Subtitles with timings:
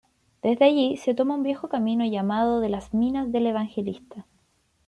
[0.41, 4.25] Desde allí se toma un viejo camino llamado de las minas del Evangelista.